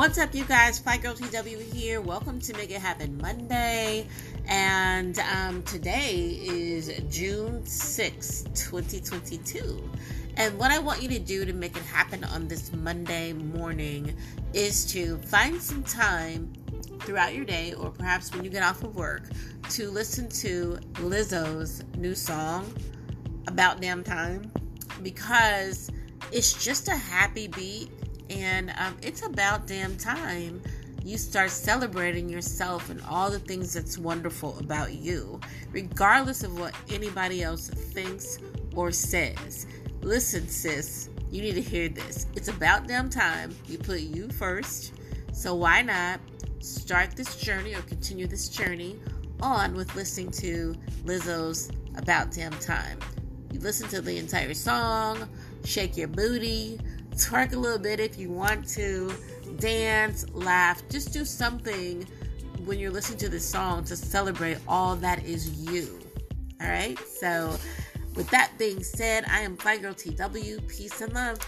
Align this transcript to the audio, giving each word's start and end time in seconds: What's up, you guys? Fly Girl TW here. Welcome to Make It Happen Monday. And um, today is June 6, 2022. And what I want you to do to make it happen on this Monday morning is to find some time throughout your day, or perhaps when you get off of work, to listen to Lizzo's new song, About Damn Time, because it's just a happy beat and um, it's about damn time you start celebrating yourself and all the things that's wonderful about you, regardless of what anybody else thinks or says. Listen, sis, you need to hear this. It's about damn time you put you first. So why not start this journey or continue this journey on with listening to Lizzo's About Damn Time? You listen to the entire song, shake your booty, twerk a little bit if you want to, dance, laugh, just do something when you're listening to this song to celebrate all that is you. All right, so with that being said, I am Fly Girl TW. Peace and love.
What's 0.00 0.16
up, 0.16 0.34
you 0.34 0.46
guys? 0.46 0.78
Fly 0.78 0.96
Girl 0.96 1.12
TW 1.12 1.60
here. 1.74 2.00
Welcome 2.00 2.40
to 2.40 2.56
Make 2.56 2.70
It 2.70 2.80
Happen 2.80 3.18
Monday. 3.18 4.06
And 4.46 5.18
um, 5.18 5.62
today 5.64 6.40
is 6.42 6.90
June 7.10 7.66
6, 7.66 8.44
2022. 8.54 9.90
And 10.38 10.58
what 10.58 10.70
I 10.70 10.78
want 10.78 11.02
you 11.02 11.08
to 11.10 11.18
do 11.18 11.44
to 11.44 11.52
make 11.52 11.76
it 11.76 11.82
happen 11.82 12.24
on 12.24 12.48
this 12.48 12.72
Monday 12.72 13.34
morning 13.34 14.16
is 14.54 14.86
to 14.86 15.18
find 15.18 15.60
some 15.60 15.82
time 15.82 16.50
throughout 17.00 17.34
your 17.34 17.44
day, 17.44 17.74
or 17.74 17.90
perhaps 17.90 18.34
when 18.34 18.42
you 18.42 18.48
get 18.48 18.62
off 18.62 18.82
of 18.82 18.96
work, 18.96 19.28
to 19.68 19.90
listen 19.90 20.30
to 20.30 20.78
Lizzo's 20.94 21.84
new 21.98 22.14
song, 22.14 22.74
About 23.48 23.82
Damn 23.82 24.02
Time, 24.02 24.50
because 25.02 25.90
it's 26.32 26.54
just 26.54 26.88
a 26.88 26.96
happy 26.96 27.48
beat 27.48 27.90
and 28.30 28.72
um, 28.78 28.96
it's 29.02 29.26
about 29.26 29.66
damn 29.66 29.96
time 29.96 30.62
you 31.02 31.16
start 31.16 31.50
celebrating 31.50 32.28
yourself 32.28 32.90
and 32.90 33.00
all 33.08 33.30
the 33.30 33.38
things 33.38 33.72
that's 33.72 33.96
wonderful 33.96 34.58
about 34.58 34.92
you, 34.92 35.40
regardless 35.72 36.42
of 36.42 36.58
what 36.58 36.74
anybody 36.90 37.42
else 37.42 37.68
thinks 37.68 38.38
or 38.74 38.92
says. 38.92 39.66
Listen, 40.02 40.46
sis, 40.46 41.08
you 41.30 41.40
need 41.40 41.54
to 41.54 41.62
hear 41.62 41.88
this. 41.88 42.26
It's 42.34 42.48
about 42.48 42.86
damn 42.86 43.08
time 43.08 43.54
you 43.66 43.78
put 43.78 44.00
you 44.00 44.28
first. 44.28 44.92
So 45.32 45.54
why 45.54 45.82
not 45.82 46.20
start 46.58 47.16
this 47.16 47.36
journey 47.36 47.74
or 47.74 47.82
continue 47.82 48.26
this 48.26 48.48
journey 48.48 48.98
on 49.40 49.74
with 49.74 49.94
listening 49.94 50.30
to 50.32 50.74
Lizzo's 51.04 51.70
About 51.96 52.30
Damn 52.30 52.52
Time? 52.52 52.98
You 53.52 53.60
listen 53.60 53.88
to 53.88 54.02
the 54.02 54.18
entire 54.18 54.54
song, 54.54 55.28
shake 55.64 55.96
your 55.96 56.08
booty, 56.08 56.78
twerk 57.20 57.52
a 57.52 57.56
little 57.56 57.78
bit 57.78 58.00
if 58.00 58.18
you 58.18 58.30
want 58.30 58.66
to, 58.70 59.12
dance, 59.58 60.24
laugh, 60.32 60.82
just 60.88 61.12
do 61.12 61.24
something 61.24 62.06
when 62.64 62.78
you're 62.78 62.90
listening 62.90 63.18
to 63.18 63.28
this 63.28 63.46
song 63.46 63.84
to 63.84 63.96
celebrate 63.96 64.58
all 64.66 64.96
that 64.96 65.24
is 65.24 65.50
you. 65.70 66.00
All 66.60 66.68
right, 66.68 66.98
so 66.98 67.56
with 68.14 68.28
that 68.30 68.52
being 68.58 68.82
said, 68.82 69.24
I 69.28 69.40
am 69.40 69.56
Fly 69.56 69.78
Girl 69.78 69.94
TW. 69.94 70.66
Peace 70.66 71.00
and 71.00 71.12
love. 71.12 71.38